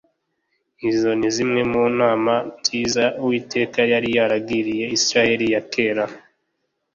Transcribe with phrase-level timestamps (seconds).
[0.89, 6.05] Izo ni zimwe mu nama nziza Uwiteka yari yaragiriye Isirayeli ya kera